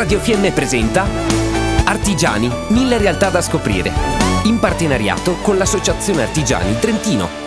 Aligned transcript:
Radio 0.00 0.18
Fiemme 0.18 0.50
presenta 0.50 1.06
Artigiani, 1.84 2.50
mille 2.68 2.96
realtà 2.96 3.28
da 3.28 3.42
scoprire. 3.42 3.92
In 4.44 4.58
partenariato 4.58 5.34
con 5.42 5.58
l'Associazione 5.58 6.22
Artigiani 6.22 6.78
Trentino. 6.78 7.39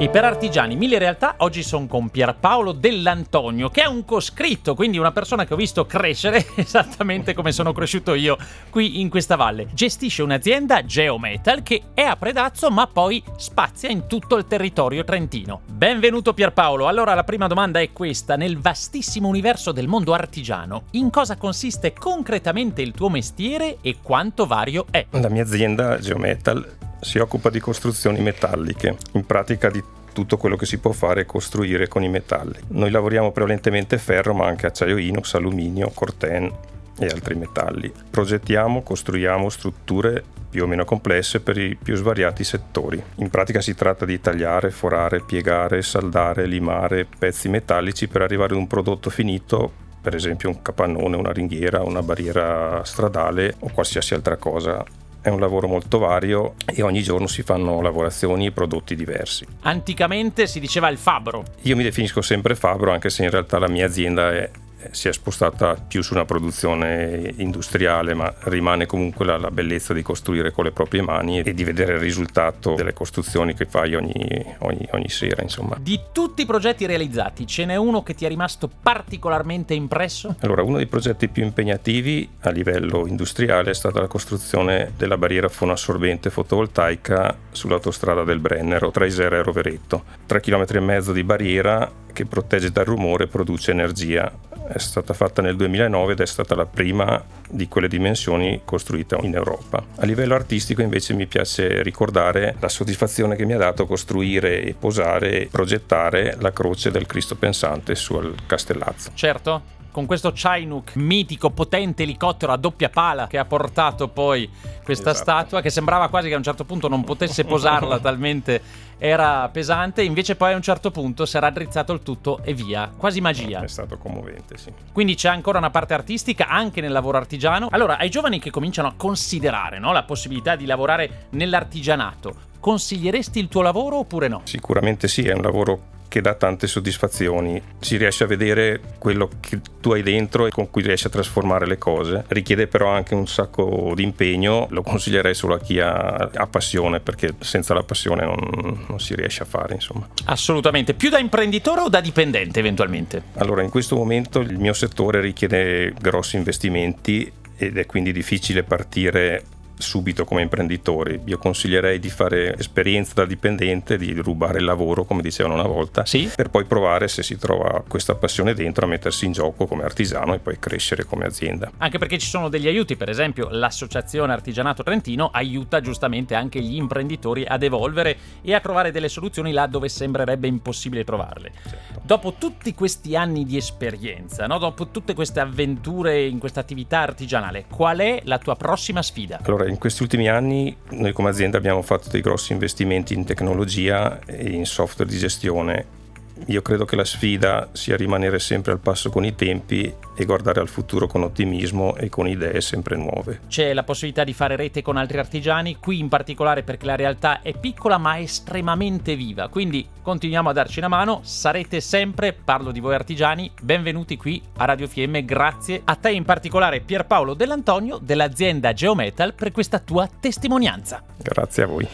E 0.00 0.08
per 0.08 0.24
Artigiani 0.24 0.76
Mille 0.76 0.96
Realtà 0.96 1.34
oggi 1.38 1.64
sono 1.64 1.88
con 1.88 2.08
Pierpaolo 2.08 2.70
Dell'Antonio, 2.70 3.68
che 3.68 3.82
è 3.82 3.86
un 3.86 4.04
coscritto, 4.04 4.76
quindi 4.76 4.96
una 4.96 5.10
persona 5.10 5.44
che 5.44 5.54
ho 5.54 5.56
visto 5.56 5.86
crescere 5.86 6.46
esattamente 6.54 7.34
come 7.34 7.50
sono 7.50 7.72
cresciuto 7.72 8.14
io 8.14 8.38
qui 8.70 9.00
in 9.00 9.08
questa 9.08 9.34
valle. 9.34 9.66
Gestisce 9.72 10.22
un'azienda 10.22 10.84
Geometal 10.84 11.64
che 11.64 11.82
è 11.94 12.02
a 12.02 12.14
Predazzo 12.14 12.70
ma 12.70 12.86
poi 12.86 13.20
spazia 13.38 13.88
in 13.88 14.06
tutto 14.06 14.36
il 14.36 14.46
territorio 14.46 15.02
trentino. 15.02 15.62
Benvenuto 15.66 16.32
Pierpaolo. 16.32 16.86
Allora 16.86 17.14
la 17.14 17.24
prima 17.24 17.48
domanda 17.48 17.80
è 17.80 17.90
questa, 17.90 18.36
nel 18.36 18.56
vastissimo 18.56 19.26
universo 19.26 19.72
del 19.72 19.88
mondo 19.88 20.14
artigiano, 20.14 20.84
in 20.92 21.10
cosa 21.10 21.36
consiste 21.36 21.92
concretamente 21.92 22.82
il 22.82 22.92
tuo 22.92 23.08
mestiere 23.08 23.78
e 23.80 23.96
quanto 24.00 24.46
vario 24.46 24.86
è? 24.92 25.06
La 25.10 25.28
mia 25.28 25.42
azienda 25.42 25.98
Geometal 25.98 26.77
si 27.00 27.18
occupa 27.18 27.50
di 27.50 27.60
costruzioni 27.60 28.20
metalliche, 28.20 28.96
in 29.12 29.24
pratica 29.24 29.70
di 29.70 29.82
tutto 30.12 30.36
quello 30.36 30.56
che 30.56 30.66
si 30.66 30.78
può 30.78 30.90
fare 30.92 31.20
è 31.20 31.26
costruire 31.26 31.86
con 31.86 32.02
i 32.02 32.08
metalli. 32.08 32.58
Noi 32.68 32.90
lavoriamo 32.90 33.30
prevalentemente 33.30 33.98
ferro, 33.98 34.34
ma 34.34 34.46
anche 34.46 34.66
acciaio 34.66 34.96
inox, 34.96 35.34
alluminio, 35.34 35.90
corten 35.94 36.50
e 36.98 37.06
altri 37.06 37.36
metalli. 37.36 37.92
Progettiamo, 38.10 38.82
costruiamo 38.82 39.48
strutture 39.48 40.24
più 40.50 40.64
o 40.64 40.66
meno 40.66 40.84
complesse 40.84 41.40
per 41.40 41.58
i 41.58 41.76
più 41.80 41.94
svariati 41.94 42.42
settori. 42.42 43.00
In 43.16 43.30
pratica 43.30 43.60
si 43.60 43.74
tratta 43.74 44.04
di 44.04 44.20
tagliare, 44.20 44.70
forare, 44.70 45.20
piegare, 45.20 45.82
saldare, 45.82 46.46
limare 46.46 47.06
pezzi 47.06 47.48
metallici 47.48 48.08
per 48.08 48.22
arrivare 48.22 48.54
ad 48.54 48.60
un 48.60 48.66
prodotto 48.66 49.10
finito 49.10 49.86
per 50.00 50.14
esempio 50.14 50.48
un 50.48 50.62
capannone, 50.62 51.16
una 51.16 51.32
ringhiera, 51.32 51.82
una 51.82 52.02
barriera 52.02 52.82
stradale 52.84 53.56
o 53.58 53.70
qualsiasi 53.70 54.14
altra 54.14 54.36
cosa 54.36 54.82
è 55.28 55.30
un 55.30 55.40
lavoro 55.40 55.68
molto 55.68 55.98
vario 55.98 56.54
e 56.64 56.82
ogni 56.82 57.02
giorno 57.02 57.26
si 57.26 57.42
fanno 57.42 57.80
lavorazioni 57.80 58.46
e 58.46 58.52
prodotti 58.52 58.96
diversi. 58.96 59.46
Anticamente 59.60 60.46
si 60.46 60.58
diceva 60.58 60.88
il 60.88 60.98
fabbro. 60.98 61.44
Io 61.62 61.76
mi 61.76 61.82
definisco 61.82 62.22
sempre 62.22 62.54
fabbro 62.54 62.92
anche 62.92 63.10
se 63.10 63.24
in 63.24 63.30
realtà 63.30 63.58
la 63.58 63.68
mia 63.68 63.86
azienda 63.86 64.32
è 64.32 64.50
si 64.90 65.08
è 65.08 65.12
spostata 65.12 65.74
più 65.74 66.02
su 66.02 66.14
una 66.14 66.24
produzione 66.24 67.32
industriale, 67.36 68.14
ma 68.14 68.32
rimane 68.44 68.86
comunque 68.86 69.24
la, 69.24 69.36
la, 69.36 69.50
bellezza 69.50 69.92
di 69.92 70.02
costruire 70.02 70.52
con 70.52 70.64
le 70.64 70.72
proprie 70.72 71.02
mani 71.02 71.40
e 71.40 71.54
di 71.54 71.64
vedere 71.64 71.94
il 71.94 72.00
risultato 72.00 72.74
delle 72.74 72.92
costruzioni 72.92 73.54
che 73.54 73.66
fai 73.66 73.94
ogni, 73.94 74.44
ogni, 74.58 74.88
ogni 74.92 75.08
sera. 75.08 75.42
Insomma. 75.42 75.76
Di 75.80 76.00
tutti 76.12 76.42
i 76.42 76.46
progetti 76.46 76.86
realizzati, 76.86 77.46
ce 77.46 77.64
n'è 77.64 77.76
uno 77.76 78.02
che 78.02 78.14
ti 78.14 78.24
è 78.24 78.28
rimasto 78.28 78.68
particolarmente 78.82 79.74
impresso? 79.74 80.36
Allora, 80.40 80.62
uno 80.62 80.76
dei 80.76 80.86
progetti 80.86 81.28
più 81.28 81.42
impegnativi 81.42 82.28
a 82.40 82.50
livello 82.50 83.06
industriale 83.06 83.70
è 83.70 83.74
stata 83.74 84.00
la 84.00 84.06
costruzione 84.06 84.92
della 84.96 85.16
barriera 85.16 85.48
fonoassorbente 85.48 86.30
fotovoltaica 86.30 87.36
sull'autostrada 87.50 88.24
del 88.24 88.38
Brennero 88.38 88.90
tra 88.90 89.06
Isera 89.06 89.36
e 89.36 89.42
Roveretto. 89.42 90.04
3 90.26 90.40
km 90.40 90.64
e 90.68 90.80
mezzo 90.80 91.12
di 91.12 91.24
barriera 91.24 91.90
che 92.12 92.26
protegge 92.26 92.72
dal 92.72 92.84
rumore 92.84 93.24
e 93.24 93.26
produce 93.28 93.70
energia 93.70 94.32
è 94.68 94.78
stata 94.78 95.14
fatta 95.14 95.42
nel 95.42 95.56
2009 95.56 96.12
ed 96.12 96.20
è 96.20 96.26
stata 96.26 96.54
la 96.54 96.66
prima 96.66 97.22
di 97.48 97.68
quelle 97.68 97.88
dimensioni 97.88 98.60
costruita 98.64 99.18
in 99.22 99.34
Europa. 99.34 99.82
A 99.96 100.04
livello 100.04 100.34
artistico 100.34 100.82
invece 100.82 101.14
mi 101.14 101.26
piace 101.26 101.82
ricordare 101.82 102.56
la 102.60 102.68
soddisfazione 102.68 103.36
che 103.36 103.44
mi 103.44 103.54
ha 103.54 103.58
dato 103.58 103.86
costruire 103.86 104.62
e 104.62 104.74
posare 104.74 105.42
e 105.42 105.48
progettare 105.50 106.36
la 106.38 106.52
croce 106.52 106.90
del 106.90 107.06
Cristo 107.06 107.36
pensante 107.36 107.94
sul 107.94 108.34
Castellazzo. 108.46 109.10
Certo, 109.14 109.76
con 109.90 110.06
questo 110.06 110.32
Chinook 110.32 110.94
mitico, 110.96 111.50
potente 111.50 112.02
elicottero 112.04 112.52
a 112.52 112.56
doppia 112.56 112.88
pala 112.88 113.26
che 113.26 113.38
ha 113.38 113.44
portato 113.44 114.08
poi 114.08 114.48
questa 114.84 115.10
esatto. 115.10 115.30
statua 115.30 115.60
che 115.60 115.70
sembrava 115.70 116.08
quasi 116.08 116.28
che 116.28 116.34
a 116.34 116.36
un 116.36 116.42
certo 116.42 116.64
punto 116.64 116.88
non 116.88 117.04
potesse 117.04 117.44
posarla 117.44 117.98
talmente 118.00 118.62
era 118.98 119.48
pesante, 119.48 120.02
invece 120.02 120.34
poi 120.34 120.52
a 120.52 120.56
un 120.56 120.62
certo 120.62 120.90
punto 120.90 121.24
si 121.24 121.36
era 121.36 121.46
addrizzato 121.46 121.92
il 121.92 122.02
tutto 122.02 122.40
e 122.42 122.52
via, 122.52 122.90
quasi 122.96 123.20
magia. 123.20 123.60
È 123.60 123.68
stato 123.68 123.96
commovente, 123.96 124.56
sì. 124.56 124.72
Quindi 124.92 125.14
c'è 125.14 125.28
ancora 125.28 125.58
una 125.58 125.70
parte 125.70 125.94
artistica 125.94 126.48
anche 126.48 126.80
nel 126.80 126.90
lavoro 126.90 127.16
artigiano. 127.16 127.68
Allora, 127.70 127.96
ai 127.98 128.10
giovani 128.10 128.40
che 128.40 128.50
cominciano 128.50 128.88
a 128.88 128.94
considerare 128.96 129.78
no, 129.78 129.92
la 129.92 130.02
possibilità 130.02 130.56
di 130.56 130.66
lavorare 130.66 131.26
nell'artigianato, 131.30 132.34
consiglieresti 132.58 133.38
il 133.38 133.48
tuo 133.48 133.62
lavoro 133.62 133.98
oppure 133.98 134.26
no? 134.26 134.40
Sicuramente 134.44 135.06
sì, 135.06 135.22
è 135.22 135.32
un 135.32 135.42
lavoro 135.42 135.96
che 136.08 136.20
dà 136.20 136.34
tante 136.34 136.66
soddisfazioni. 136.66 137.60
Si 137.78 137.96
riesce 137.96 138.24
a 138.24 138.26
vedere 138.26 138.80
quello 138.98 139.28
che 139.40 139.60
tu 139.80 139.92
hai 139.92 140.02
dentro 140.02 140.46
e 140.46 140.50
con 140.50 140.70
cui 140.70 140.82
riesci 140.82 141.06
a 141.06 141.10
trasformare 141.10 141.66
le 141.66 141.78
cose. 141.78 142.24
Richiede 142.28 142.66
però 142.66 142.88
anche 142.88 143.14
un 143.14 143.26
sacco 143.26 143.92
di 143.94 144.02
impegno, 144.02 144.66
lo 144.70 144.82
consiglierei 144.82 145.34
solo 145.34 145.54
a 145.54 145.60
chi 145.60 145.78
ha, 145.80 146.30
ha 146.32 146.46
passione, 146.46 147.00
perché 147.00 147.34
senza 147.40 147.74
la 147.74 147.82
passione 147.82 148.24
non, 148.24 148.84
non, 148.88 149.00
si 149.00 149.14
riesce 149.14 149.42
a 149.42 149.46
fare, 149.46 149.74
insomma. 149.74 150.08
Assolutamente. 150.24 150.94
Più 150.94 151.10
da 151.10 151.18
imprenditore 151.18 151.82
o 151.82 151.88
da 151.88 152.00
dipendente 152.00 152.58
eventualmente? 152.58 153.22
Allora, 153.34 153.62
in 153.62 153.70
questo 153.70 153.96
momento 153.96 154.40
il 154.40 154.58
mio 154.58 154.72
settore 154.72 155.20
richiede 155.20 155.92
grossi 156.00 156.36
investimenti 156.36 157.30
ed 157.56 157.76
è 157.76 157.86
quindi 157.86 158.12
difficile 158.12 158.62
partire 158.62 159.42
subito 159.78 160.24
come 160.24 160.42
imprenditori. 160.42 161.20
Io 161.24 161.38
consiglierei 161.38 161.98
di 161.98 162.10
fare 162.10 162.56
esperienza 162.56 163.14
da 163.14 163.24
dipendente, 163.24 163.96
di 163.96 164.12
rubare 164.14 164.58
il 164.58 164.64
lavoro, 164.64 165.04
come 165.04 165.22
dicevano 165.22 165.54
una 165.54 165.66
volta, 165.66 166.04
sì. 166.04 166.30
per 166.34 166.50
poi 166.50 166.64
provare 166.64 167.08
se 167.08 167.22
si 167.22 167.36
trova 167.36 167.82
questa 167.86 168.14
passione 168.14 168.54
dentro 168.54 168.84
a 168.84 168.88
mettersi 168.88 169.24
in 169.24 169.32
gioco 169.32 169.66
come 169.66 169.84
artigiano 169.84 170.34
e 170.34 170.38
poi 170.38 170.58
crescere 170.58 171.04
come 171.04 171.24
azienda. 171.24 171.70
Anche 171.78 171.98
perché 171.98 172.18
ci 172.18 172.28
sono 172.28 172.48
degli 172.48 172.66
aiuti, 172.66 172.96
per 172.96 173.08
esempio 173.08 173.48
l'Associazione 173.50 174.32
Artigianato 174.32 174.82
Trentino 174.82 175.30
aiuta 175.32 175.80
giustamente 175.80 176.34
anche 176.34 176.60
gli 176.60 176.76
imprenditori 176.76 177.44
ad 177.46 177.62
evolvere 177.62 178.16
e 178.42 178.54
a 178.54 178.60
trovare 178.60 178.90
delle 178.90 179.08
soluzioni 179.08 179.52
là 179.52 179.66
dove 179.66 179.88
sembrerebbe 179.88 180.46
impossibile 180.46 181.04
trovarle. 181.04 181.52
Certo. 181.62 182.00
Dopo 182.02 182.34
tutti 182.34 182.74
questi 182.74 183.16
anni 183.16 183.44
di 183.44 183.56
esperienza, 183.56 184.46
no? 184.46 184.58
dopo 184.58 184.88
tutte 184.88 185.14
queste 185.14 185.40
avventure 185.40 186.24
in 186.24 186.38
questa 186.38 186.60
attività 186.60 187.00
artigianale, 187.00 187.66
qual 187.68 187.98
è 187.98 188.20
la 188.24 188.38
tua 188.38 188.56
prossima 188.56 189.02
sfida? 189.02 189.40
Allora, 189.42 189.67
in 189.68 189.78
questi 189.78 190.02
ultimi 190.02 190.28
anni 190.28 190.76
noi 190.90 191.12
come 191.12 191.28
azienda 191.28 191.58
abbiamo 191.58 191.82
fatto 191.82 192.08
dei 192.10 192.20
grossi 192.20 192.52
investimenti 192.52 193.14
in 193.14 193.24
tecnologia 193.24 194.18
e 194.24 194.50
in 194.50 194.66
software 194.66 195.10
di 195.10 195.18
gestione 195.18 195.97
io 196.46 196.62
credo 196.62 196.84
che 196.84 196.96
la 196.96 197.04
sfida 197.04 197.68
sia 197.72 197.96
rimanere 197.96 198.38
sempre 198.38 198.72
al 198.72 198.78
passo 198.78 199.10
con 199.10 199.24
i 199.24 199.34
tempi 199.34 199.92
e 200.16 200.24
guardare 200.24 200.60
al 200.60 200.68
futuro 200.68 201.06
con 201.06 201.22
ottimismo 201.22 201.96
e 201.96 202.08
con 202.08 202.26
idee 202.26 202.60
sempre 202.60 202.96
nuove. 202.96 203.40
C'è 203.48 203.72
la 203.72 203.84
possibilità 203.84 204.24
di 204.24 204.32
fare 204.32 204.56
rete 204.56 204.82
con 204.82 204.96
altri 204.96 205.18
artigiani, 205.18 205.76
qui 205.76 205.98
in 205.98 206.08
particolare 206.08 206.62
perché 206.62 206.86
la 206.86 206.96
realtà 206.96 207.42
è 207.42 207.52
piccola 207.58 207.98
ma 207.98 208.18
estremamente 208.18 209.16
viva, 209.16 209.48
quindi 209.48 209.86
continuiamo 210.02 210.48
a 210.48 210.52
darci 210.52 210.78
una 210.78 210.88
mano, 210.88 211.20
sarete 211.22 211.80
sempre, 211.80 212.32
parlo 212.32 212.70
di 212.70 212.80
voi 212.80 212.94
artigiani, 212.94 213.50
benvenuti 213.60 214.16
qui 214.16 214.42
a 214.56 214.64
Radio 214.64 214.86
Fiemme, 214.86 215.24
grazie 215.24 215.82
a 215.84 215.94
te 215.94 216.10
in 216.10 216.24
particolare 216.24 216.80
Pierpaolo 216.80 217.34
Dell'Antonio 217.34 217.98
dell'azienda 218.00 218.72
Geometal 218.72 219.34
per 219.34 219.52
questa 219.52 219.78
tua 219.78 220.08
testimonianza. 220.20 221.02
Grazie 221.18 221.62
a 221.62 221.66
voi. 221.66 221.86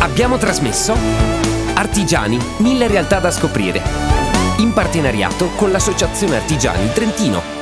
Abbiamo 0.00 0.36
trasmesso 0.36 1.61
Artigiani, 1.74 2.38
mille 2.58 2.86
realtà 2.86 3.18
da 3.18 3.30
scoprire. 3.30 3.82
In 4.58 4.72
partenariato 4.72 5.48
con 5.56 5.70
l'Associazione 5.70 6.36
Artigiani 6.36 6.92
Trentino. 6.92 7.61